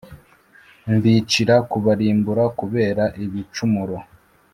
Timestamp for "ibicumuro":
3.23-3.97